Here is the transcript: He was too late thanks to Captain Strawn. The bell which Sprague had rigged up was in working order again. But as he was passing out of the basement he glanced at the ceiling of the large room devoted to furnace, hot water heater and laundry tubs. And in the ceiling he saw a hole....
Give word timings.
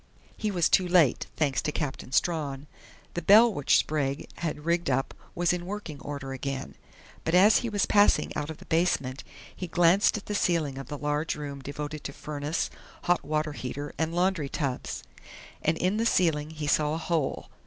He 0.35 0.49
was 0.49 0.67
too 0.67 0.87
late 0.87 1.27
thanks 1.35 1.61
to 1.61 1.71
Captain 1.71 2.11
Strawn. 2.11 2.65
The 3.13 3.21
bell 3.21 3.53
which 3.53 3.77
Sprague 3.77 4.27
had 4.39 4.65
rigged 4.65 4.89
up 4.89 5.13
was 5.35 5.53
in 5.53 5.67
working 5.67 5.99
order 6.01 6.33
again. 6.33 6.73
But 7.23 7.35
as 7.35 7.57
he 7.57 7.69
was 7.69 7.85
passing 7.85 8.35
out 8.35 8.49
of 8.49 8.57
the 8.57 8.65
basement 8.65 9.23
he 9.55 9.67
glanced 9.67 10.17
at 10.17 10.25
the 10.25 10.33
ceiling 10.33 10.79
of 10.79 10.87
the 10.87 10.97
large 10.97 11.35
room 11.35 11.61
devoted 11.61 12.03
to 12.05 12.13
furnace, 12.13 12.71
hot 13.03 13.23
water 13.23 13.53
heater 13.53 13.93
and 13.99 14.11
laundry 14.11 14.49
tubs. 14.49 15.03
And 15.61 15.77
in 15.77 15.97
the 15.97 16.07
ceiling 16.07 16.49
he 16.49 16.65
saw 16.65 16.95
a 16.95 16.97
hole.... 16.97 17.51